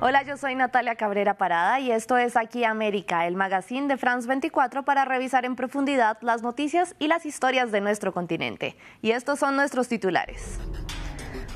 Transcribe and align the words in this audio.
Hola, 0.00 0.22
yo 0.22 0.36
soy 0.36 0.54
Natalia 0.54 0.94
Cabrera 0.94 1.34
Parada 1.34 1.80
y 1.80 1.90
esto 1.90 2.16
es 2.18 2.36
Aquí 2.36 2.62
América, 2.62 3.26
el 3.26 3.34
magazine 3.34 3.88
de 3.88 3.96
France 3.96 4.28
24 4.28 4.84
para 4.84 5.04
revisar 5.04 5.44
en 5.44 5.56
profundidad 5.56 6.18
las 6.20 6.40
noticias 6.40 6.94
y 7.00 7.08
las 7.08 7.26
historias 7.26 7.72
de 7.72 7.80
nuestro 7.80 8.12
continente. 8.12 8.76
Y 9.02 9.10
estos 9.10 9.40
son 9.40 9.56
nuestros 9.56 9.88
titulares. 9.88 10.60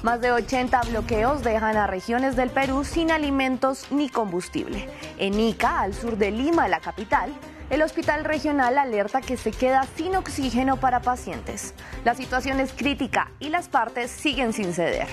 Más 0.02 0.20
de 0.20 0.32
80 0.32 0.80
bloqueos 0.90 1.44
dejan 1.44 1.76
a 1.76 1.86
regiones 1.86 2.34
del 2.34 2.50
Perú 2.50 2.82
sin 2.82 3.12
alimentos 3.12 3.86
ni 3.92 4.08
combustible. 4.08 4.88
En 5.18 5.38
Ica, 5.38 5.78
al 5.78 5.94
sur 5.94 6.16
de 6.16 6.32
Lima, 6.32 6.66
la 6.66 6.80
capital, 6.80 7.32
el 7.70 7.80
hospital 7.80 8.24
regional 8.24 8.76
alerta 8.76 9.20
que 9.20 9.36
se 9.36 9.52
queda 9.52 9.86
sin 9.94 10.16
oxígeno 10.16 10.78
para 10.78 10.98
pacientes. 10.98 11.74
La 12.04 12.16
situación 12.16 12.58
es 12.58 12.72
crítica 12.72 13.30
y 13.38 13.50
las 13.50 13.68
partes 13.68 14.10
siguen 14.10 14.52
sin 14.52 14.74
ceder. 14.74 15.06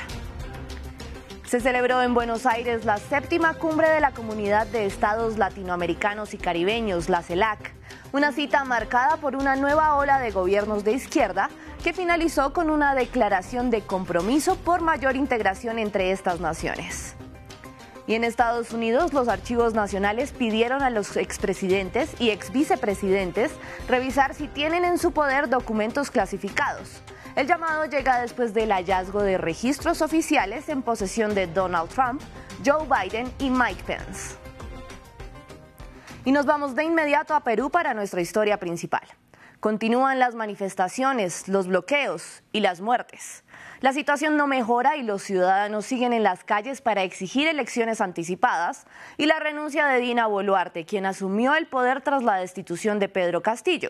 Se 1.49 1.59
celebró 1.59 2.03
en 2.03 2.13
Buenos 2.13 2.45
Aires 2.45 2.85
la 2.85 2.97
séptima 2.97 3.55
cumbre 3.55 3.89
de 3.89 3.99
la 3.99 4.11
Comunidad 4.11 4.67
de 4.67 4.85
Estados 4.85 5.39
Latinoamericanos 5.39 6.35
y 6.35 6.37
Caribeños, 6.37 7.09
la 7.09 7.23
CELAC, 7.23 7.73
una 8.11 8.31
cita 8.31 8.63
marcada 8.65 9.17
por 9.17 9.35
una 9.35 9.55
nueva 9.55 9.95
ola 9.95 10.19
de 10.19 10.29
gobiernos 10.29 10.83
de 10.83 10.91
izquierda 10.91 11.49
que 11.83 11.91
finalizó 11.91 12.53
con 12.53 12.69
una 12.69 12.93
declaración 12.93 13.71
de 13.71 13.81
compromiso 13.81 14.57
por 14.57 14.81
mayor 14.81 15.15
integración 15.15 15.79
entre 15.79 16.11
estas 16.11 16.39
naciones. 16.39 17.15
Y 18.05 18.13
en 18.13 18.25
Estados 18.25 18.71
Unidos, 18.71 19.13
los 19.13 19.27
archivos 19.27 19.73
nacionales 19.73 20.33
pidieron 20.33 20.83
a 20.83 20.91
los 20.91 21.17
expresidentes 21.17 22.11
y 22.21 22.29
exvicepresidentes 22.29 23.51
revisar 23.87 24.35
si 24.35 24.47
tienen 24.47 24.85
en 24.85 24.99
su 24.99 25.13
poder 25.13 25.49
documentos 25.49 26.11
clasificados. 26.11 27.01
El 27.39 27.47
llamado 27.47 27.85
llega 27.85 28.19
después 28.19 28.53
del 28.53 28.69
hallazgo 28.69 29.23
de 29.23 29.37
registros 29.37 30.01
oficiales 30.01 30.67
en 30.67 30.81
posesión 30.81 31.33
de 31.33 31.47
Donald 31.47 31.89
Trump, 31.89 32.21
Joe 32.65 32.85
Biden 32.85 33.31
y 33.39 33.49
Mike 33.49 33.81
Pence. 33.87 34.35
Y 36.25 36.33
nos 36.33 36.45
vamos 36.45 36.75
de 36.75 36.83
inmediato 36.83 37.33
a 37.33 37.39
Perú 37.39 37.69
para 37.69 37.93
nuestra 37.93 38.19
historia 38.19 38.57
principal. 38.59 39.07
Continúan 39.59 40.19
las 40.19 40.35
manifestaciones, 40.35 41.49
los 41.49 41.67
bloqueos 41.67 42.43
y 42.53 42.61
las 42.61 42.79
muertes. 42.79 43.43
La 43.81 43.91
situación 43.91 44.37
no 44.37 44.47
mejora 44.47 44.95
y 44.95 45.03
los 45.03 45.21
ciudadanos 45.21 45.85
siguen 45.85 46.13
en 46.13 46.23
las 46.23 46.45
calles 46.45 46.79
para 46.79 47.03
exigir 47.03 47.45
elecciones 47.45 47.99
anticipadas 47.99 48.87
y 49.17 49.25
la 49.25 49.37
renuncia 49.39 49.85
de 49.87 49.99
Dina 49.99 50.27
Boluarte, 50.27 50.85
quien 50.85 51.05
asumió 51.05 51.55
el 51.55 51.67
poder 51.67 51.99
tras 51.99 52.23
la 52.23 52.37
destitución 52.37 52.99
de 52.99 53.09
Pedro 53.09 53.43
Castillo, 53.43 53.89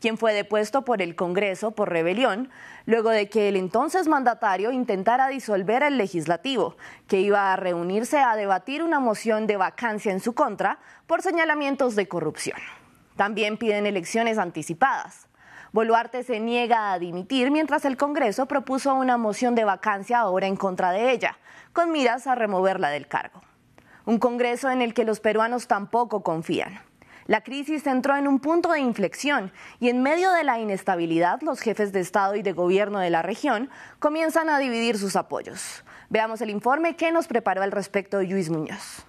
quien 0.00 0.16
fue 0.16 0.32
depuesto 0.32 0.86
por 0.86 1.02
el 1.02 1.14
Congreso 1.16 1.72
por 1.72 1.90
rebelión, 1.90 2.48
luego 2.86 3.10
de 3.10 3.28
que 3.28 3.50
el 3.50 3.56
entonces 3.56 4.08
mandatario 4.08 4.72
intentara 4.72 5.28
disolver 5.28 5.82
el 5.82 5.98
legislativo, 5.98 6.78
que 7.08 7.20
iba 7.20 7.52
a 7.52 7.56
reunirse 7.56 8.20
a 8.20 8.36
debatir 8.36 8.82
una 8.82 9.00
moción 9.00 9.46
de 9.46 9.58
vacancia 9.58 10.12
en 10.12 10.20
su 10.20 10.32
contra 10.32 10.78
por 11.06 11.20
señalamientos 11.20 11.94
de 11.94 12.08
corrupción. 12.08 12.58
También 13.16 13.56
piden 13.56 13.86
elecciones 13.86 14.38
anticipadas. 14.38 15.28
Boluarte 15.72 16.24
se 16.24 16.40
niega 16.40 16.92
a 16.92 16.98
dimitir 16.98 17.50
mientras 17.50 17.84
el 17.84 17.96
Congreso 17.96 18.46
propuso 18.46 18.94
una 18.94 19.16
moción 19.16 19.54
de 19.54 19.64
vacancia 19.64 20.18
ahora 20.18 20.46
en 20.46 20.56
contra 20.56 20.90
de 20.90 21.12
ella, 21.12 21.38
con 21.72 21.92
miras 21.92 22.26
a 22.26 22.34
removerla 22.34 22.88
del 22.88 23.06
cargo. 23.06 23.40
Un 24.04 24.18
Congreso 24.18 24.70
en 24.70 24.82
el 24.82 24.94
que 24.94 25.04
los 25.04 25.20
peruanos 25.20 25.68
tampoco 25.68 26.22
confían. 26.22 26.80
La 27.26 27.42
crisis 27.42 27.86
entró 27.86 28.16
en 28.16 28.26
un 28.26 28.40
punto 28.40 28.72
de 28.72 28.80
inflexión 28.80 29.52
y 29.78 29.88
en 29.88 30.02
medio 30.02 30.32
de 30.32 30.42
la 30.42 30.58
inestabilidad 30.58 31.40
los 31.42 31.60
jefes 31.60 31.92
de 31.92 32.00
Estado 32.00 32.34
y 32.34 32.42
de 32.42 32.52
gobierno 32.52 32.98
de 32.98 33.10
la 33.10 33.22
región 33.22 33.70
comienzan 34.00 34.50
a 34.50 34.58
dividir 34.58 34.98
sus 34.98 35.14
apoyos. 35.14 35.84
Veamos 36.08 36.40
el 36.40 36.50
informe 36.50 36.96
que 36.96 37.12
nos 37.12 37.28
preparó 37.28 37.62
al 37.62 37.70
respecto 37.70 38.20
Luis 38.20 38.50
Muñoz. 38.50 39.04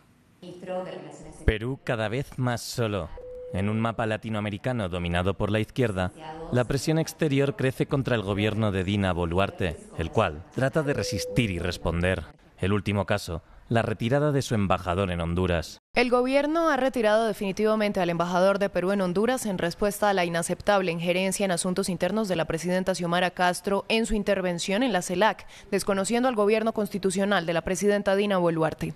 Perú 1.46 1.80
cada 1.84 2.10
vez 2.10 2.38
más 2.38 2.62
solo. 2.62 3.10
En 3.54 3.68
un 3.68 3.80
mapa 3.80 4.06
latinoamericano 4.06 4.88
dominado 4.88 5.34
por 5.34 5.52
la 5.52 5.60
izquierda, 5.60 6.12
la 6.52 6.64
presión 6.64 7.00
exterior 7.00 7.56
crece 7.56 7.86
contra 7.86 8.16
el 8.16 8.22
gobierno 8.22 8.72
de 8.72 8.84
Dina 8.84 9.12
Boluarte, 9.12 9.78
el 9.98 10.10
cual 10.10 10.44
trata 10.56 10.84
de 10.84 10.94
resistir 10.94 11.52
y 11.52 11.60
responder. 11.60 12.24
El 12.60 12.72
último 12.72 13.06
caso, 13.06 13.42
la 13.72 13.82
retirada 13.82 14.32
de 14.32 14.42
su 14.42 14.54
embajador 14.54 15.12
en 15.12 15.22
Honduras. 15.22 15.80
El 15.96 16.10
gobierno 16.10 16.70
ha 16.70 16.78
retirado 16.78 17.26
definitivamente 17.26 18.00
al 18.00 18.10
embajador 18.10 18.60
de 18.60 18.70
Perú 18.70 18.92
en 18.92 19.02
Honduras 19.02 19.46
en 19.46 19.58
respuesta 19.58 20.10
a 20.10 20.14
la 20.14 20.26
inaceptable 20.26 20.92
injerencia 20.92 21.46
en 21.46 21.52
asuntos 21.52 21.90
internos 21.90 22.28
de 22.28 22.36
la 22.36 22.46
presidenta 22.46 22.96
Xiomara 22.96 23.32
Castro 23.32 23.86
en 23.88 24.06
su 24.06 24.14
intervención 24.14 24.84
en 24.84 24.94
la 24.94 25.02
CELAC, 25.02 25.48
desconociendo 25.72 26.28
al 26.28 26.36
gobierno 26.36 26.74
constitucional 26.74 27.46
de 27.46 27.54
la 27.54 27.62
presidenta 27.62 28.16
Dina 28.16 28.38
Boluarte. 28.38 28.94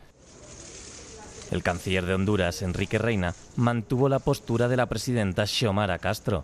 El 1.52 1.62
canciller 1.62 2.06
de 2.06 2.16
Honduras, 2.16 2.62
Enrique 2.64 2.98
Reina, 2.98 3.36
mantuvo 3.56 4.10
la 4.10 4.20
postura 4.20 4.68
de 4.68 4.78
la 4.78 4.88
presidenta 4.88 5.46
Xiomara 5.46 6.00
Castro. 6.00 6.44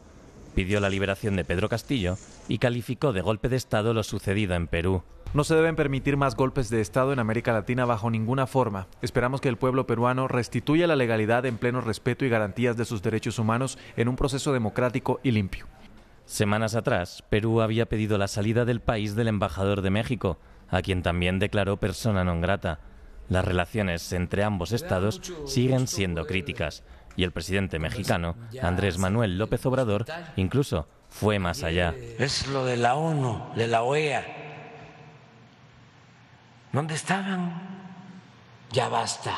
Pidió 0.53 0.79
la 0.79 0.89
liberación 0.89 1.35
de 1.35 1.43
Pedro 1.43 1.69
Castillo 1.69 2.17
y 2.47 2.59
calificó 2.59 3.11
de 3.11 3.21
golpe 3.21 3.49
de 3.49 3.55
Estado 3.55 3.93
lo 3.93 4.03
sucedido 4.03 4.53
en 4.53 4.67
Perú. 4.67 5.01
No 5.33 5.43
se 5.43 5.55
deben 5.55 5.77
permitir 5.77 6.17
más 6.17 6.35
golpes 6.35 6.69
de 6.69 6.81
Estado 6.81 7.13
en 7.13 7.19
América 7.19 7.53
Latina 7.53 7.85
bajo 7.85 8.11
ninguna 8.11 8.47
forma. 8.47 8.87
Esperamos 9.01 9.41
que 9.41 9.49
el 9.49 9.57
pueblo 9.57 9.87
peruano 9.87 10.27
restituya 10.27 10.87
la 10.87 10.97
legalidad 10.97 11.45
en 11.45 11.57
pleno 11.57 11.81
respeto 11.81 12.25
y 12.25 12.29
garantías 12.29 12.75
de 12.77 12.85
sus 12.85 13.01
derechos 13.01 13.39
humanos 13.39 13.77
en 13.95 14.07
un 14.09 14.17
proceso 14.17 14.53
democrático 14.53 15.19
y 15.23 15.31
limpio. 15.31 15.67
Semanas 16.25 16.75
atrás, 16.75 17.23
Perú 17.29 17.61
había 17.61 17.87
pedido 17.87 18.17
la 18.17 18.27
salida 18.27 18.65
del 18.65 18.81
país 18.81 19.15
del 19.15 19.29
embajador 19.29 19.81
de 19.81 19.89
México, 19.89 20.37
a 20.69 20.81
quien 20.81 21.01
también 21.01 21.39
declaró 21.39 21.77
persona 21.77 22.23
non 22.23 22.41
grata. 22.41 22.79
Las 23.31 23.45
relaciones 23.45 24.11
entre 24.11 24.43
ambos 24.43 24.73
estados 24.73 25.21
siguen 25.45 25.87
siendo 25.87 26.27
críticas 26.27 26.83
y 27.15 27.23
el 27.23 27.31
presidente 27.31 27.79
mexicano, 27.79 28.35
Andrés 28.61 28.97
Manuel 28.97 29.37
López 29.37 29.65
Obrador, 29.65 30.05
incluso 30.35 30.85
fue 31.07 31.39
más 31.39 31.63
allá. 31.63 31.95
Es 32.19 32.47
lo 32.47 32.65
de 32.65 32.75
la 32.75 32.95
ONU, 32.95 33.53
de 33.55 33.67
la 33.67 33.83
OEA. 33.83 34.25
¿Dónde 36.73 36.95
estaban? 36.95 37.53
Ya 38.73 38.89
basta 38.89 39.33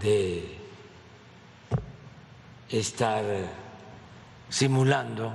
de 0.00 0.56
estar 2.70 3.22
simulando, 4.48 5.30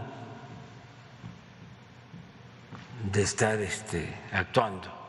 de 3.11 3.21
estar 3.21 3.59
este, 3.61 4.11
actuando 4.31 5.04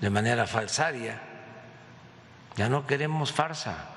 de 0.00 0.10
manera 0.10 0.46
falsaria. 0.46 1.20
Ya 2.56 2.68
no 2.68 2.86
queremos 2.86 3.32
farsa. 3.32 3.94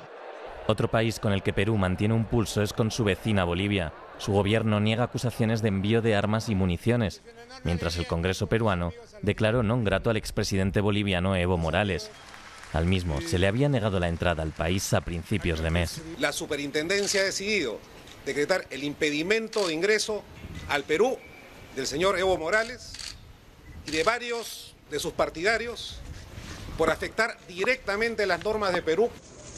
Otro 0.67 0.89
país 0.89 1.19
con 1.19 1.34
el 1.34 1.44
que 1.44 1.53
Perú 1.53 1.78
mantiene 1.78 2.13
un 2.13 2.25
pulso 2.25 2.62
es 2.62 2.73
con 2.73 2.91
su 2.91 3.03
vecina 3.03 3.44
Bolivia. 3.44 3.94
Su 4.19 4.31
gobierno 4.34 4.79
niega 4.79 5.06
acusaciones 5.06 5.61
de 5.63 5.69
envío 5.69 6.01
de 6.03 6.16
armas 6.16 6.47
y 6.47 6.56
municiones, 6.56 7.23
mientras 7.63 7.97
el 7.97 8.06
Congreso 8.06 8.45
peruano 8.45 8.94
declaró 9.23 9.66
non 9.66 9.81
grato 9.81 10.13
al 10.13 10.17
expresidente 10.17 10.78
boliviano 10.78 11.34
Evo 11.34 11.57
Morales. 11.57 12.13
Al 12.72 12.85
mismo 12.85 13.19
se 13.19 13.40
le 13.40 13.47
había 13.47 13.67
negado 13.67 14.00
la 14.00 14.07
entrada 14.07 14.44
al 14.44 14.53
país 14.53 14.94
a 14.94 15.01
principios 15.01 15.59
de 15.59 15.72
mes. 15.72 16.01
La 16.19 16.31
superintendencia 16.31 17.22
ha 17.22 17.25
decidido 17.25 17.81
decretar 18.25 18.67
el 18.69 18.84
impedimento 18.84 19.67
de 19.67 19.73
ingreso 19.73 20.23
al 20.69 20.84
Perú 20.84 21.17
del 21.75 21.88
señor 21.88 22.19
Evo 22.19 22.38
Morales 22.38 22.94
y 23.88 23.91
de 23.91 24.03
varios 24.03 24.70
de 24.91 25.00
sus 25.00 25.13
partidarios 25.13 26.00
por 26.78 26.90
afectar 26.90 27.38
directamente 27.47 28.25
las 28.25 28.44
normas 28.44 28.74
de 28.74 28.81
Perú. 28.81 29.09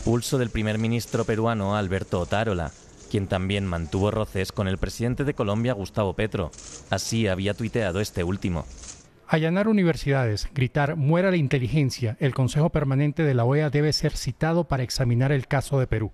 Pulso 0.05 0.37
del 0.37 0.49
primer 0.49 0.77
ministro 0.77 1.25
peruano 1.25 1.75
Alberto 1.75 2.19
Otárola, 2.19 2.71
quien 3.09 3.27
también 3.27 3.65
mantuvo 3.65 4.11
roces 4.11 4.51
con 4.51 4.67
el 4.67 4.77
presidente 4.77 5.23
de 5.23 5.33
Colombia 5.33 5.73
Gustavo 5.73 6.13
Petro. 6.13 6.51
Así 6.89 7.27
había 7.27 7.53
tuiteado 7.53 7.99
este 7.99 8.23
último. 8.23 8.65
Allanar 9.27 9.67
universidades, 9.67 10.47
gritar 10.53 10.95
muera 10.95 11.31
la 11.31 11.37
inteligencia, 11.37 12.17
el 12.19 12.35
Consejo 12.35 12.69
Permanente 12.69 13.23
de 13.23 13.33
la 13.33 13.45
OEA 13.45 13.69
debe 13.69 13.93
ser 13.93 14.15
citado 14.15 14.65
para 14.65 14.83
examinar 14.83 15.31
el 15.31 15.47
caso 15.47 15.79
de 15.79 15.87
Perú. 15.87 16.11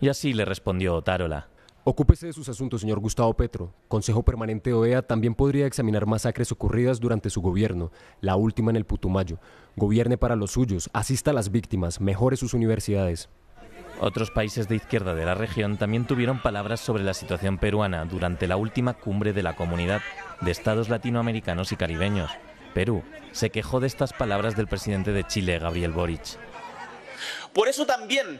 Y 0.00 0.08
así 0.08 0.32
le 0.32 0.44
respondió 0.44 0.94
Otárola. 0.94 1.48
Ocúpese 1.90 2.26
de 2.26 2.34
sus 2.34 2.50
asuntos, 2.50 2.82
señor 2.82 3.00
Gustavo 3.00 3.32
Petro. 3.32 3.72
Consejo 3.88 4.22
Permanente 4.22 4.74
OEA 4.74 5.00
también 5.00 5.34
podría 5.34 5.64
examinar 5.64 6.04
masacres 6.04 6.52
ocurridas 6.52 7.00
durante 7.00 7.30
su 7.30 7.40
gobierno, 7.40 7.92
la 8.20 8.36
última 8.36 8.70
en 8.70 8.76
el 8.76 8.84
Putumayo. 8.84 9.38
Gobierne 9.74 10.18
para 10.18 10.36
los 10.36 10.50
suyos, 10.50 10.90
asista 10.92 11.30
a 11.30 11.32
las 11.32 11.50
víctimas, 11.50 11.98
mejore 11.98 12.36
sus 12.36 12.52
universidades. 12.52 13.30
Otros 14.02 14.30
países 14.30 14.68
de 14.68 14.76
izquierda 14.76 15.14
de 15.14 15.24
la 15.24 15.34
región 15.34 15.78
también 15.78 16.06
tuvieron 16.06 16.42
palabras 16.42 16.80
sobre 16.80 17.04
la 17.04 17.14
situación 17.14 17.56
peruana 17.56 18.04
durante 18.04 18.46
la 18.48 18.58
última 18.58 18.92
cumbre 18.92 19.32
de 19.32 19.42
la 19.42 19.56
Comunidad 19.56 20.02
de 20.42 20.50
Estados 20.50 20.90
Latinoamericanos 20.90 21.72
y 21.72 21.76
Caribeños. 21.76 22.30
Perú 22.74 23.02
se 23.32 23.48
quejó 23.48 23.80
de 23.80 23.86
estas 23.86 24.12
palabras 24.12 24.56
del 24.56 24.66
presidente 24.66 25.12
de 25.12 25.24
Chile, 25.24 25.58
Gabriel 25.58 25.92
Boric. 25.92 26.38
Por 27.54 27.66
eso 27.66 27.86
también 27.86 28.38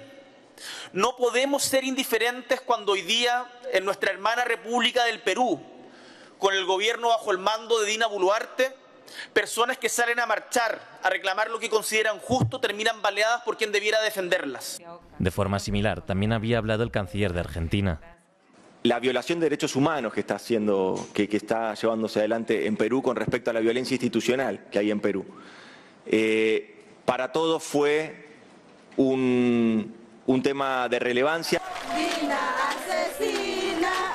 no 0.92 1.16
podemos 1.16 1.62
ser 1.62 1.84
indiferentes 1.84 2.60
cuando 2.60 2.92
hoy 2.92 3.02
día 3.02 3.50
en 3.72 3.84
nuestra 3.84 4.10
hermana 4.10 4.44
República 4.44 5.04
del 5.04 5.20
Perú, 5.20 5.60
con 6.38 6.54
el 6.54 6.64
gobierno 6.64 7.08
bajo 7.08 7.30
el 7.30 7.38
mando 7.38 7.80
de 7.80 7.86
Dina 7.86 8.06
Boluarte, 8.06 8.74
Personas 9.32 9.78
que 9.78 9.88
salen 9.88 10.20
a 10.20 10.26
marchar, 10.26 10.80
a 11.02 11.10
reclamar 11.10 11.50
lo 11.50 11.58
que 11.58 11.68
consideran 11.68 12.18
justo, 12.18 12.60
terminan 12.60 13.02
baleadas 13.02 13.42
por 13.42 13.56
quien 13.56 13.72
debiera 13.72 14.00
defenderlas. 14.02 14.80
De 15.18 15.30
forma 15.30 15.58
similar, 15.58 16.04
también 16.04 16.32
había 16.32 16.58
hablado 16.58 16.82
el 16.82 16.90
canciller 16.90 17.32
de 17.32 17.40
Argentina. 17.40 18.00
La 18.84 19.00
violación 19.00 19.40
de 19.40 19.46
derechos 19.46 19.76
humanos 19.76 20.12
que 20.12 20.20
está 20.20 20.36
haciendo, 20.36 21.08
que, 21.12 21.28
está 21.30 21.74
llevándose 21.74 22.20
adelante 22.20 22.66
en 22.66 22.76
Perú 22.76 23.02
con 23.02 23.16
respecto 23.16 23.50
a 23.50 23.52
la 23.52 23.60
violencia 23.60 23.94
institucional 23.94 24.66
que 24.70 24.78
hay 24.78 24.90
en 24.90 25.00
Perú. 25.00 25.26
Eh, 26.06 26.84
para 27.04 27.32
todos 27.32 27.62
fue 27.62 28.28
un, 28.96 29.94
un 30.28 30.42
tema 30.42 30.88
de 30.90 30.98
relevancia. 30.98 31.60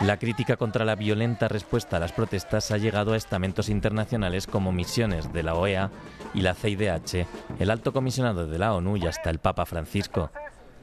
La 0.01 0.17
crítica 0.19 0.57
contra 0.57 0.85
la 0.85 0.95
violenta 0.95 1.47
respuesta 1.47 1.97
a 1.97 1.99
las 1.99 2.11
protestas 2.11 2.69
ha 2.69 2.77
llegado 2.77 3.13
a 3.13 3.17
estamentos 3.17 3.67
internacionales 3.67 4.45
como 4.45 4.71
misiones 4.71 5.33
de 5.33 5.41
la 5.41 5.55
OEA 5.55 5.89
y 6.35 6.41
la 6.41 6.53
CIDH, 6.53 7.25
el 7.57 7.71
alto 7.71 7.93
comisionado 7.93 8.45
de 8.45 8.59
la 8.59 8.73
ONU 8.75 8.97
y 8.97 9.07
hasta 9.07 9.31
el 9.31 9.39
Papa 9.39 9.65
Francisco. 9.65 10.29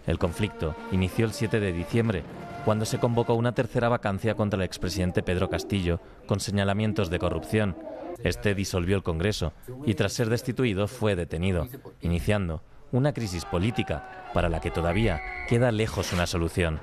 El 0.07 0.19
conflicto 0.19 0.75
inició 0.91 1.27
el 1.27 1.33
7 1.33 1.61
de 1.61 1.73
diciembre, 1.73 2.25
cuando 2.65 2.85
se 2.85 2.99
convocó 2.99 3.35
una 3.35 3.53
tercera 3.53 3.89
vacancia 3.89 4.35
contra 4.35 4.57
el 4.59 4.65
expresidente 4.65 5.23
Pedro 5.23 5.49
Castillo, 5.49 6.01
con 6.27 6.41
señalamientos 6.41 7.09
de 7.09 7.21
corrupción. 7.21 7.77
Este 8.25 8.55
disolvió 8.57 8.97
el 8.97 9.05
Congreso 9.05 9.53
y 9.87 9.95
tras 9.95 10.13
ser 10.13 10.29
destituido 10.29 10.89
fue 10.89 11.15
detenido, 11.15 11.69
iniciando 12.01 12.63
una 12.93 13.13
crisis 13.13 13.45
política 13.45 14.31
para 14.35 14.49
la 14.49 14.61
que 14.61 14.71
todavía 14.71 15.21
queda 15.49 15.73
lejos 15.73 16.13
una 16.13 16.27
solución. 16.27 16.81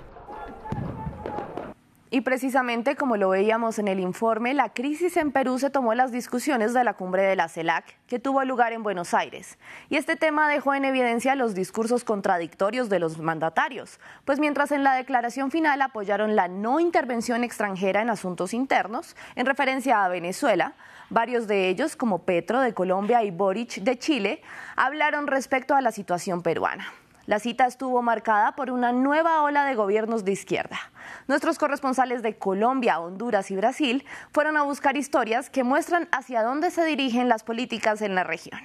Y 2.10 2.22
precisamente 2.22 2.96
como 2.96 3.18
lo 3.18 3.30
veíamos 3.30 3.80
en 3.80 3.90
el 3.90 4.00
informe, 4.00 4.54
la 4.54 4.74
crisis 4.74 5.18
en 5.18 5.34
Perú 5.34 5.60
se 5.60 5.70
tomó 5.70 5.94
las 5.94 6.14
discusiones 6.14 6.74
de 6.74 6.86
la 6.86 6.94
cumbre 6.94 7.24
de 7.24 7.36
la 7.36 7.50
CELAC 7.50 7.98
que 8.08 8.18
tuvo 8.18 8.46
lugar 8.46 8.72
en 8.72 8.82
Buenos 8.82 9.14
Aires. 9.14 9.58
Y 9.90 9.98
este 9.98 10.16
tema 10.16 10.48
dejó 10.48 10.74
en 10.74 10.86
evidencia 10.86 11.36
los 11.36 11.54
discursos 11.54 12.06
contradictorios 12.06 12.88
de 12.88 13.00
los 13.00 13.20
mandatarios, 13.20 14.00
pues 14.24 14.40
mientras 14.40 14.72
en 14.72 14.86
la 14.86 14.96
declaración 14.96 15.52
final 15.52 15.82
apoyaron 15.82 16.38
la 16.38 16.48
no 16.48 16.80
intervención 16.80 17.44
extranjera 17.44 18.02
en 18.02 18.10
asuntos 18.10 18.54
internos, 18.54 19.18
en 19.36 19.46
referencia 19.46 20.06
a 20.06 20.08
Venezuela, 20.08 20.76
varios 21.10 21.46
de 21.46 21.68
ellos, 21.68 21.98
como 21.98 22.20
Petro 22.20 22.62
de 22.62 22.74
Colombia 22.74 23.24
y 23.24 23.32
Boric 23.32 23.82
de 23.82 24.00
Chile, 24.00 24.42
hablaron 24.78 25.28
respecto 25.28 25.76
a 25.76 25.82
la 25.82 25.92
situación 25.92 26.42
peruana. 26.42 26.88
La 27.26 27.40
cita 27.40 27.66
estuvo 27.66 28.02
marcada 28.02 28.56
por 28.56 28.72
una 28.72 28.94
nueva 28.94 29.42
ola 29.42 29.66
de 29.66 29.76
gobiernos 29.76 30.24
de 30.24 30.32
izquierda. 30.32 30.80
Nuestros 31.28 31.58
corresponsales 31.58 32.22
de 32.22 32.38
Colombia, 32.38 33.00
Honduras 33.00 33.52
y 33.52 33.56
Brasil 33.56 34.06
fueron 34.32 34.58
a 34.58 34.64
buscar 34.64 34.98
historias 34.98 35.50
que 35.50 35.64
muestran 35.64 36.08
hacia 36.12 36.44
dónde 36.44 36.72
se 36.72 36.86
dirigen 36.86 37.30
las 37.30 37.44
políticas 37.44 38.02
en 38.02 38.16
la 38.16 38.24
región. 38.24 38.60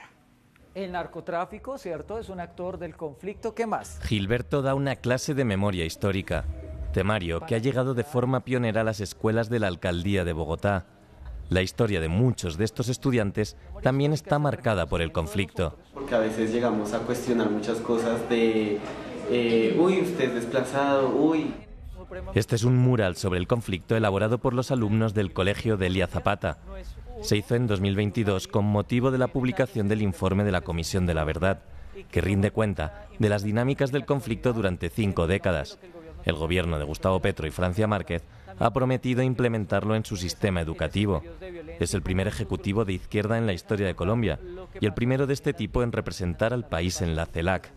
El 0.74 0.92
narcotráfico, 0.92 1.76
¿cierto? 1.76 2.18
Es 2.18 2.30
un 2.30 2.40
actor 2.40 2.78
del 2.78 2.96
conflicto. 2.96 3.54
¿Qué 3.54 3.66
más? 3.66 4.00
Gilberto 4.02 4.62
da 4.62 4.74
una 4.74 4.96
clase 4.96 5.34
de 5.34 5.44
memoria 5.44 5.84
histórica, 5.84 6.44
temario 6.94 7.40
que 7.40 7.54
ha 7.54 7.58
llegado 7.58 7.92
de 7.92 8.04
forma 8.04 8.40
pionera 8.40 8.80
a 8.80 8.84
las 8.84 9.00
escuelas 9.00 9.50
de 9.50 9.58
la 9.58 9.66
alcaldía 9.66 10.24
de 10.24 10.32
Bogotá. 10.32 10.86
La 11.50 11.60
historia 11.60 12.00
de 12.00 12.08
muchos 12.08 12.56
de 12.56 12.64
estos 12.64 12.88
estudiantes 12.88 13.58
también 13.82 14.14
está 14.14 14.38
marcada 14.38 14.86
por 14.86 15.02
el 15.02 15.12
conflicto. 15.12 15.76
Porque 15.92 16.14
a 16.14 16.18
veces 16.18 16.50
llegamos 16.50 16.94
a 16.94 17.00
cuestionar 17.00 17.50
muchas 17.50 17.76
cosas 17.78 18.26
de, 18.30 18.78
eh, 19.30 19.76
uy, 19.78 20.00
usted 20.00 20.28
es 20.28 20.34
desplazado, 20.34 21.10
uy. 21.10 21.52
Este 22.34 22.56
es 22.56 22.64
un 22.64 22.76
mural 22.76 23.16
sobre 23.16 23.38
el 23.38 23.46
conflicto 23.46 23.96
elaborado 23.96 24.38
por 24.38 24.54
los 24.54 24.70
alumnos 24.70 25.14
del 25.14 25.32
Colegio 25.32 25.76
de 25.76 25.86
Elia 25.86 26.06
Zapata. 26.06 26.58
Se 27.20 27.36
hizo 27.36 27.54
en 27.54 27.66
2022 27.66 28.48
con 28.48 28.64
motivo 28.64 29.10
de 29.10 29.18
la 29.18 29.28
publicación 29.28 29.88
del 29.88 30.02
informe 30.02 30.44
de 30.44 30.52
la 30.52 30.62
Comisión 30.62 31.06
de 31.06 31.14
la 31.14 31.24
Verdad, 31.24 31.62
que 32.10 32.20
rinde 32.20 32.50
cuenta 32.50 33.06
de 33.18 33.28
las 33.28 33.42
dinámicas 33.42 33.92
del 33.92 34.04
conflicto 34.04 34.52
durante 34.52 34.90
cinco 34.90 35.26
décadas. 35.26 35.78
El 36.24 36.34
gobierno 36.34 36.78
de 36.78 36.84
Gustavo 36.84 37.20
Petro 37.20 37.46
y 37.46 37.50
Francia 37.50 37.86
Márquez 37.86 38.24
ha 38.58 38.72
prometido 38.72 39.22
implementarlo 39.22 39.96
en 39.96 40.04
su 40.04 40.16
sistema 40.16 40.60
educativo. 40.60 41.22
Es 41.80 41.94
el 41.94 42.02
primer 42.02 42.28
ejecutivo 42.28 42.84
de 42.84 42.94
izquierda 42.94 43.38
en 43.38 43.46
la 43.46 43.52
historia 43.52 43.86
de 43.86 43.94
Colombia 43.94 44.38
y 44.80 44.86
el 44.86 44.94
primero 44.94 45.26
de 45.26 45.34
este 45.34 45.52
tipo 45.52 45.82
en 45.82 45.92
representar 45.92 46.52
al 46.52 46.68
país 46.68 47.00
en 47.00 47.16
la 47.16 47.26
CELAC. 47.26 47.72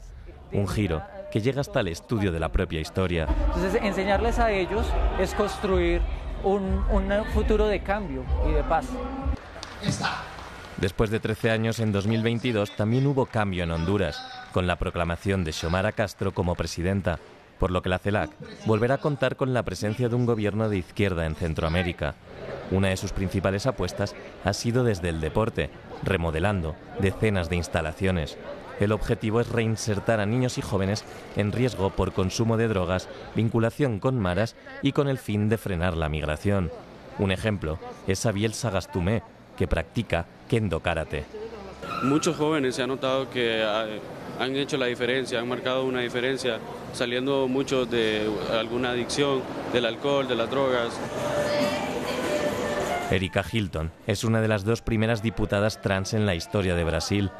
Un 0.51 0.67
giro 0.67 1.01
que 1.35 1.41
llega 1.41 1.59
hasta 1.59 1.81
el 1.81 1.89
estudio 1.89 2.31
de 2.31 2.39
la 2.39 2.47
propia 2.47 2.79
historia. 2.79 3.27
Entonces, 3.47 3.81
enseñarles 3.83 4.39
a 4.39 4.53
ellos 4.53 4.85
es 5.19 5.33
construir 5.33 6.01
un, 6.45 6.81
un 6.89 7.25
futuro 7.33 7.67
de 7.67 7.83
cambio 7.83 8.23
y 8.47 8.53
de 8.53 8.63
paz. 8.63 8.85
Después 10.77 11.09
de 11.09 11.19
13 11.19 11.51
años, 11.51 11.79
en 11.81 11.91
2022 11.91 12.77
también 12.77 13.05
hubo 13.05 13.25
cambio 13.25 13.65
en 13.65 13.71
Honduras, 13.71 14.17
con 14.53 14.65
la 14.65 14.77
proclamación 14.77 15.43
de 15.43 15.51
Xiomara 15.51 15.91
Castro 15.91 16.33
como 16.33 16.55
presidenta 16.55 17.19
por 17.59 17.69
lo 17.69 17.81
que 17.81 17.89
la 17.89 17.99
CELAC 17.99 18.31
volverá 18.65 18.95
a 18.95 18.99
contar 18.99 19.35
con 19.35 19.53
la 19.53 19.63
presencia 19.63 20.07
de 20.07 20.15
un 20.15 20.25
gobierno 20.25 20.69
de 20.69 20.77
izquierda 20.77 21.25
en 21.25 21.35
Centroamérica. 21.35 22.15
Una 22.71 22.89
de 22.89 22.97
sus 22.97 23.11
principales 23.11 23.65
apuestas 23.65 24.15
ha 24.45 24.53
sido 24.53 24.85
desde 24.85 25.09
el 25.09 25.19
deporte, 25.19 25.69
remodelando 26.03 26.75
decenas 26.99 27.49
de 27.49 27.57
instalaciones. 27.57 28.37
El 28.79 28.91
objetivo 28.91 29.39
es 29.39 29.49
reinsertar 29.49 30.19
a 30.19 30.25
niños 30.25 30.57
y 30.57 30.61
jóvenes 30.61 31.05
en 31.35 31.51
riesgo 31.51 31.91
por 31.91 32.13
consumo 32.13 32.57
de 32.57 32.67
drogas, 32.67 33.07
vinculación 33.35 33.99
con 33.99 34.19
maras 34.19 34.55
y 34.81 34.91
con 34.91 35.07
el 35.07 35.17
fin 35.17 35.49
de 35.49 35.57
frenar 35.57 35.95
la 35.95 36.09
migración. 36.09 36.71
Un 37.17 37.31
ejemplo 37.31 37.79
es 38.07 38.25
Abiel 38.25 38.53
Sagastumé, 38.53 39.23
que 39.57 39.67
practica 39.67 40.25
kendo 40.49 40.81
karate. 40.81 41.23
Muchos 42.03 42.35
jóvenes 42.35 42.75
se 42.75 42.83
han 42.83 42.89
notado 42.89 43.29
que 43.29 43.63
ah, 43.63 43.85
han 44.39 44.55
hecho 44.55 44.77
la 44.77 44.87
diferencia, 44.87 45.39
han 45.39 45.47
marcado 45.47 45.85
una 45.85 46.01
diferencia, 46.01 46.59
saliendo 46.93 47.47
muchos 47.47 47.89
de 47.89 48.29
alguna 48.51 48.91
adicción, 48.91 49.41
del 49.71 49.85
alcohol, 49.85 50.27
de 50.27 50.35
las 50.35 50.49
drogas. 50.49 50.99
Erika 53.11 53.45
Hilton 53.49 53.91
es 54.07 54.23
una 54.23 54.41
de 54.41 54.47
las 54.47 54.65
dos 54.65 54.81
primeras 54.81 55.21
diputadas 55.21 55.81
trans 55.81 56.13
en 56.13 56.25
la 56.25 56.35
historia 56.35 56.75
de 56.75 56.83
Brasil, 56.83 57.31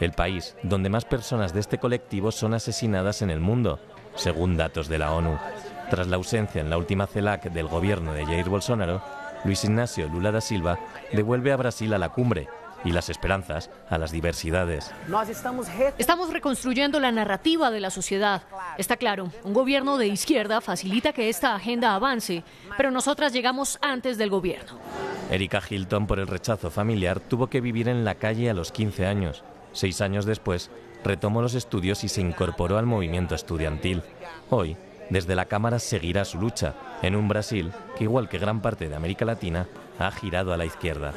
el 0.00 0.12
país 0.12 0.56
donde 0.62 0.90
más 0.90 1.04
personas 1.04 1.52
de 1.52 1.60
este 1.60 1.78
colectivo 1.78 2.32
son 2.32 2.54
asesinadas 2.54 3.22
en 3.22 3.30
el 3.30 3.40
mundo, 3.40 3.80
según 4.14 4.56
datos 4.56 4.88
de 4.88 4.98
la 4.98 5.12
ONU. 5.12 5.38
Tras 5.90 6.08
la 6.08 6.16
ausencia 6.16 6.60
en 6.60 6.70
la 6.70 6.78
última 6.78 7.06
CELAC 7.06 7.44
del 7.44 7.68
gobierno 7.68 8.14
de 8.14 8.24
Jair 8.24 8.48
Bolsonaro, 8.48 9.02
Luis 9.44 9.64
Ignacio 9.64 10.08
Lula 10.08 10.32
da 10.32 10.40
Silva 10.40 10.78
devuelve 11.12 11.52
a 11.52 11.56
Brasil 11.56 11.92
a 11.92 11.98
la 11.98 12.08
cumbre 12.08 12.48
y 12.84 12.92
las 12.92 13.08
esperanzas 13.08 13.70
a 13.88 13.98
las 13.98 14.12
diversidades. 14.12 14.90
Estamos 15.98 16.30
reconstruyendo 16.30 17.00
la 17.00 17.12
narrativa 17.12 17.70
de 17.70 17.80
la 17.80 17.90
sociedad. 17.90 18.42
Está 18.78 18.96
claro, 18.96 19.30
un 19.42 19.54
gobierno 19.54 19.96
de 19.96 20.08
izquierda 20.08 20.60
facilita 20.60 21.12
que 21.12 21.28
esta 21.28 21.54
agenda 21.54 21.94
avance, 21.94 22.44
pero 22.76 22.90
nosotras 22.90 23.32
llegamos 23.32 23.78
antes 23.80 24.18
del 24.18 24.30
gobierno. 24.30 24.78
Erika 25.30 25.62
Hilton, 25.68 26.06
por 26.06 26.18
el 26.18 26.26
rechazo 26.26 26.70
familiar, 26.70 27.20
tuvo 27.20 27.48
que 27.48 27.60
vivir 27.60 27.88
en 27.88 28.04
la 28.04 28.16
calle 28.16 28.50
a 28.50 28.54
los 28.54 28.70
15 28.70 29.06
años. 29.06 29.42
Seis 29.74 30.00
años 30.00 30.24
después, 30.24 30.70
retomó 31.04 31.42
los 31.42 31.54
estudios 31.54 32.02
y 32.04 32.08
se 32.08 32.20
incorporó 32.20 32.78
al 32.78 32.86
movimiento 32.86 33.34
estudiantil. 33.34 34.02
Hoy, 34.48 34.76
desde 35.10 35.34
la 35.34 35.44
Cámara 35.44 35.78
seguirá 35.78 36.24
su 36.24 36.40
lucha 36.40 36.74
en 37.02 37.14
un 37.14 37.28
Brasil 37.28 37.72
que, 37.98 38.04
igual 38.04 38.28
que 38.28 38.38
gran 38.38 38.62
parte 38.62 38.88
de 38.88 38.94
América 38.94 39.24
Latina, 39.24 39.66
ha 39.98 40.10
girado 40.10 40.52
a 40.52 40.56
la 40.56 40.64
izquierda. 40.64 41.12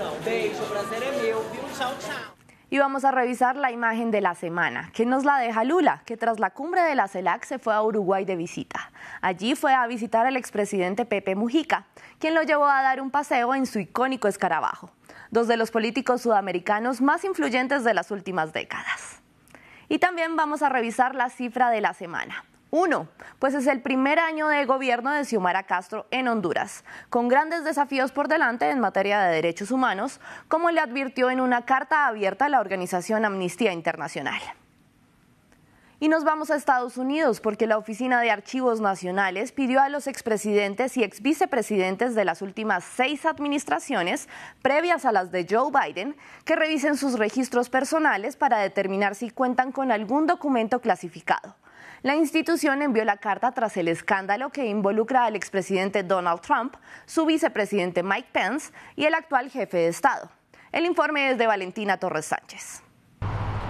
Y 2.70 2.80
vamos 2.80 3.06
a 3.06 3.12
revisar 3.12 3.56
la 3.56 3.72
imagen 3.72 4.12
de 4.12 4.20
la 4.20 4.36
semana, 4.36 4.92
que 4.94 5.06
nos 5.06 5.24
la 5.24 5.38
deja 5.38 5.64
Lula, 5.64 6.02
que 6.06 6.18
tras 6.18 6.38
la 6.38 6.50
cumbre 6.50 6.82
de 6.82 6.96
la 6.96 7.08
CELAC 7.08 7.46
se 7.46 7.60
fue 7.60 7.74
a 7.74 7.82
Uruguay 7.82 8.26
de 8.26 8.36
visita. 8.36 8.92
Allí 9.22 9.56
fue 9.56 9.74
a 9.74 9.88
visitar 9.88 10.26
al 10.26 10.36
expresidente 10.36 11.06
Pepe 11.06 11.36
Mujica, 11.36 11.86
quien 12.20 12.34
lo 12.34 12.44
llevó 12.44 12.66
a 12.66 12.82
dar 12.82 13.00
un 13.00 13.10
paseo 13.10 13.56
en 13.56 13.68
su 13.68 13.80
icónico 13.80 14.28
escarabajo, 14.28 14.92
dos 15.31 15.48
de 15.48 15.57
los 15.57 15.72
políticos 15.72 16.22
sudamericanos 16.22 17.01
más 17.01 17.24
influyentes 17.24 17.84
de 17.84 17.93
las 17.93 18.12
últimas 18.12 18.53
décadas. 18.53 19.22
Y 19.89 20.00
también 20.00 20.36
vamos 20.36 20.62
a 20.62 20.69
revisar 20.69 21.15
la 21.15 21.29
cifra 21.29 21.69
de 21.69 21.81
la 21.81 21.93
semana. 21.93 22.43
Uno, 22.69 23.07
pues 23.39 23.53
es 23.53 23.65
el 23.67 23.81
primer 23.81 24.19
año 24.19 24.50
de 24.50 24.65
gobierno 24.65 25.12
de 25.12 25.24
Xiomara 25.24 25.63
Castro 25.63 26.05
en 26.12 26.27
Honduras, 26.27 26.84
con 27.10 27.29
grandes 27.29 27.63
desafíos 27.63 28.12
por 28.12 28.27
delante 28.27 28.69
en 28.69 28.81
materia 28.81 29.22
de 29.22 29.36
derechos 29.36 29.72
humanos, 29.72 30.19
como 30.50 30.69
le 30.72 30.81
advirtió 30.81 31.29
en 31.29 31.39
una 31.39 31.63
carta 31.63 32.07
abierta 32.07 32.46
a 32.46 32.50
la 32.50 32.60
organización 32.60 33.24
Amnistía 33.24 33.72
Internacional. 33.72 34.41
Y 36.00 36.10
nos 36.10 36.24
vamos 36.24 36.51
a 36.51 36.56
Estados 36.56 36.98
Unidos 36.98 37.39
porque 37.42 37.66
la 37.66 37.80
Oficina 37.80 38.22
de 38.22 38.30
Archivos 38.30 38.80
Nacionales 38.80 39.51
pidió 39.51 39.82
a 39.82 39.89
los 39.89 40.06
expresidentes 40.06 40.96
y 40.96 41.04
exvicepresidentes 41.04 42.13
de 42.13 42.24
las 42.24 42.44
últimas 42.44 42.84
seis 42.84 43.25
administraciones, 43.25 44.30
previas 44.62 45.06
a 45.06 45.12
las 45.12 45.32
de 45.32 45.48
Joe 45.50 45.72
Biden, 45.72 46.16
que 46.46 46.56
revisen 46.56 46.98
sus 46.98 47.18
registros 47.18 47.70
personales 47.70 48.36
para 48.36 48.60
determinar 48.60 49.16
si 49.16 49.32
cuentan 49.32 49.72
con 49.72 49.92
algún 49.92 50.27
documento 50.27 50.82
clasificado. 50.82 51.56
La 52.04 52.16
institución 52.16 52.84
envió 52.84 53.04
la 53.04 53.18
carta 53.18 53.51
tras 53.54 53.75
el 53.75 53.88
escándalo 53.88 54.51
que 54.51 54.68
involucra 54.68 55.25
al 55.25 55.36
expresidente 55.36 56.04
Donald 56.04 56.42
Trump, 56.42 56.75
su 57.08 57.25
vicepresidente 57.25 58.04
Mike 58.04 58.30
Pence 58.32 58.72
y 58.96 59.06
el 59.06 59.16
actual 59.16 59.50
jefe 59.50 59.77
de 59.77 59.88
Estado. 59.88 60.30
El 60.72 60.86
informe 60.86 61.32
es 61.32 61.39
de 61.39 61.48
Valentina 61.48 61.98
Torres 61.98 62.27
Sánchez 62.27 62.84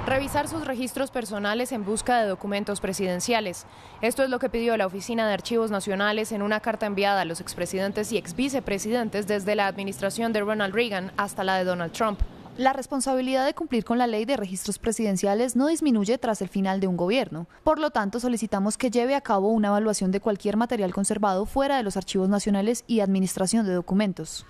revisar 0.07 0.47
sus 0.47 0.65
registros 0.65 1.11
personales 1.11 1.71
en 1.71 1.83
busca 1.83 2.21
de 2.21 2.27
documentos 2.27 2.79
presidenciales. 2.79 3.65
Esto 4.01 4.23
es 4.23 4.29
lo 4.29 4.39
que 4.39 4.49
pidió 4.49 4.77
la 4.77 4.87
Oficina 4.87 5.27
de 5.27 5.33
Archivos 5.33 5.69
Nacionales 5.69 6.31
en 6.31 6.41
una 6.41 6.61
carta 6.61 6.85
enviada 6.85 7.21
a 7.21 7.25
los 7.25 7.41
expresidentes 7.41 8.11
y 8.13 8.17
exvicepresidentes 8.17 9.27
desde 9.27 9.55
la 9.55 9.67
administración 9.67 10.31
de 10.31 10.41
Ronald 10.41 10.73
Reagan 10.73 11.11
hasta 11.17 11.43
la 11.43 11.57
de 11.57 11.65
Donald 11.65 11.91
Trump. 11.91 12.21
La 12.57 12.73
responsabilidad 12.73 13.45
de 13.45 13.53
cumplir 13.53 13.83
con 13.83 13.99
la 13.99 14.07
ley 14.07 14.25
de 14.25 14.37
registros 14.37 14.79
presidenciales 14.79 15.55
no 15.55 15.67
disminuye 15.67 16.17
tras 16.17 16.41
el 16.41 16.47
final 16.47 16.79
de 16.79 16.87
un 16.87 16.97
gobierno. 16.97 17.47
Por 17.63 17.77
lo 17.77 17.91
tanto, 17.91 18.19
solicitamos 18.19 18.77
que 18.77 18.89
lleve 18.89 19.13
a 19.13 19.21
cabo 19.21 19.49
una 19.49 19.67
evaluación 19.67 20.11
de 20.11 20.21
cualquier 20.21 20.57
material 20.57 20.93
conservado 20.93 21.45
fuera 21.45 21.77
de 21.77 21.83
los 21.83 21.97
archivos 21.97 22.29
nacionales 22.29 22.83
y 22.87 23.01
administración 23.01 23.65
de 23.65 23.73
documentos. 23.73 24.45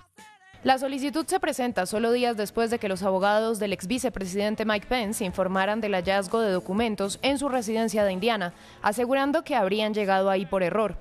La 0.64 0.76
solicitud 0.76 1.24
se 1.24 1.38
presenta 1.38 1.86
solo 1.86 2.10
días 2.10 2.36
después 2.36 2.68
de 2.68 2.80
que 2.80 2.88
los 2.88 3.04
abogados 3.04 3.60
del 3.60 3.72
ex 3.72 3.86
vicepresidente 3.86 4.64
Mike 4.64 4.88
Pence 4.88 5.24
informaran 5.24 5.80
del 5.80 5.94
hallazgo 5.94 6.40
de 6.40 6.50
documentos 6.50 7.20
en 7.22 7.38
su 7.38 7.48
residencia 7.48 8.04
de 8.04 8.12
Indiana, 8.12 8.52
asegurando 8.82 9.44
que 9.44 9.54
habrían 9.54 9.94
llegado 9.94 10.30
ahí 10.30 10.46
por 10.46 10.64
error. 10.64 10.96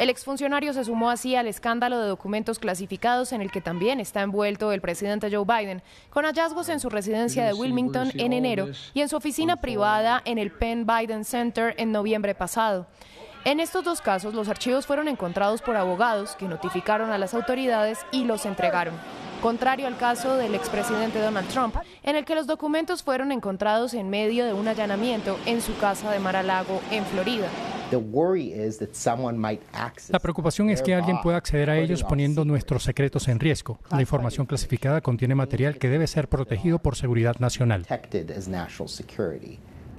El 0.00 0.10
exfuncionario 0.10 0.74
se 0.74 0.84
sumó 0.84 1.08
así 1.08 1.36
al 1.36 1.46
escándalo 1.46 2.00
de 2.00 2.08
documentos 2.08 2.58
clasificados 2.58 3.32
en 3.32 3.40
el 3.40 3.52
que 3.52 3.60
también 3.60 4.00
está 4.00 4.22
envuelto 4.22 4.72
el 4.72 4.80
presidente 4.80 5.34
Joe 5.34 5.46
Biden, 5.46 5.82
con 6.10 6.24
hallazgos 6.24 6.68
en 6.68 6.80
su 6.80 6.90
residencia 6.90 7.46
de 7.46 7.54
Wilmington 7.54 8.10
en 8.14 8.32
enero 8.32 8.68
y 8.92 9.02
en 9.02 9.08
su 9.08 9.16
oficina 9.16 9.56
privada 9.56 10.20
en 10.24 10.38
el 10.38 10.50
Penn 10.50 10.84
Biden 10.84 11.24
Center 11.24 11.74
en 11.78 11.92
noviembre 11.92 12.34
pasado. 12.34 12.88
En 13.46 13.60
estos 13.60 13.84
dos 13.84 14.00
casos, 14.00 14.34
los 14.34 14.48
archivos 14.48 14.86
fueron 14.86 15.06
encontrados 15.06 15.62
por 15.62 15.76
abogados 15.76 16.34
que 16.34 16.48
notificaron 16.48 17.10
a 17.12 17.18
las 17.18 17.32
autoridades 17.32 18.00
y 18.10 18.24
los 18.24 18.44
entregaron 18.44 18.94
contrario 19.40 19.86
al 19.86 19.96
caso 19.96 20.36
del 20.36 20.56
expresidente 20.56 21.20
Donald 21.20 21.46
Trump, 21.48 21.76
en 22.02 22.16
el 22.16 22.24
que 22.24 22.34
los 22.34 22.48
documentos 22.48 23.04
fueron 23.04 23.30
encontrados 23.30 23.94
en 23.94 24.10
medio 24.10 24.44
de 24.44 24.52
un 24.52 24.66
allanamiento 24.66 25.38
en 25.46 25.60
su 25.60 25.76
casa 25.78 26.10
de 26.10 26.18
Mar-a-Lago, 26.18 26.80
en 26.90 27.04
Florida. 27.04 27.46
La 30.08 30.18
preocupación 30.18 30.70
es 30.70 30.82
que 30.82 30.94
alguien 30.94 31.20
pueda 31.22 31.36
acceder 31.36 31.70
a 31.70 31.78
ellos 31.78 32.02
poniendo 32.02 32.44
nuestros 32.44 32.82
secretos 32.82 33.28
en 33.28 33.38
riesgo. 33.38 33.78
La 33.92 34.00
información 34.00 34.46
clasificada 34.46 35.00
contiene 35.00 35.36
material 35.36 35.78
que 35.78 35.88
debe 35.88 36.08
ser 36.08 36.28
protegido 36.28 36.80
por 36.80 36.96
seguridad 36.96 37.36
nacional. 37.38 37.86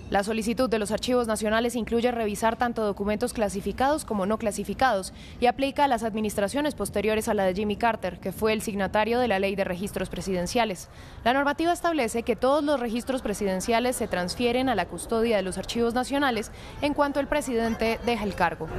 La 0.10 0.24
solicitud 0.24 0.70
de 0.70 0.80
los 0.80 0.92
archivos 0.92 1.28
nacionales 1.28 1.76
incluye 1.76 2.12
revisar 2.12 2.56
tanto 2.56 2.86
documentos 2.86 3.34
clasificados 3.34 4.06
como 4.06 4.26
no 4.26 4.38
clasificados 4.38 5.12
y 5.42 5.48
aplica 5.48 5.84
a 5.84 5.88
las 5.90 6.04
administraciones 6.04 6.76
posteriores 6.76 7.28
a 7.28 7.34
la 7.34 7.44
de 7.44 7.54
Jimmy 7.54 7.76
Carter, 7.76 8.18
que 8.20 8.32
fue 8.32 8.54
el 8.54 8.62
signatario 8.62 9.20
de 9.20 9.28
la 9.28 9.40
Ley 9.40 9.58
de 9.58 9.66
Registros 9.66 10.08
Presidenciales. 10.08 10.88
La 11.26 11.34
normativa 11.34 11.74
establece 11.74 12.24
que 12.24 12.38
todos 12.38 12.64
los 12.64 12.80
registros 12.80 13.22
presidenciales 13.22 13.98
se 13.98 14.08
transfieren 14.08 14.70
a 14.70 14.76
la 14.76 14.86
custodia 14.86 15.36
de 15.36 15.44
los 15.44 15.58
archivos 15.58 15.94
nacionales 15.94 16.52
en 16.82 16.94
cuanto 16.94 17.20
el 17.20 17.28
presidente 17.28 18.00
deja 18.06 18.24
el 18.24 18.34
cargo. 18.34 18.70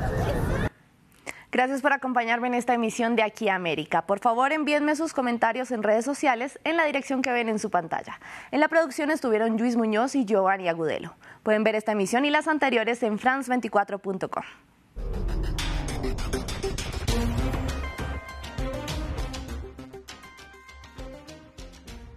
Gracias 1.50 1.80
por 1.80 1.94
acompañarme 1.94 2.48
en 2.48 2.54
esta 2.54 2.74
emisión 2.74 3.16
de 3.16 3.22
Aquí 3.22 3.48
América. 3.48 4.02
Por 4.02 4.18
favor, 4.20 4.52
envíenme 4.52 4.94
sus 4.96 5.14
comentarios 5.14 5.70
en 5.70 5.82
redes 5.82 6.04
sociales 6.04 6.58
en 6.64 6.76
la 6.76 6.84
dirección 6.84 7.22
que 7.22 7.32
ven 7.32 7.48
en 7.48 7.58
su 7.58 7.70
pantalla. 7.70 8.20
En 8.50 8.60
la 8.60 8.68
producción 8.68 9.10
estuvieron 9.10 9.56
Luis 9.56 9.76
Muñoz 9.76 10.14
y 10.14 10.26
Giovanni 10.26 10.68
Agudelo. 10.68 11.14
Pueden 11.42 11.64
ver 11.64 11.74
esta 11.74 11.92
emisión 11.92 12.26
y 12.26 12.30
las 12.30 12.48
anteriores 12.48 13.02
en 13.02 13.18
france24.com. 13.18 14.44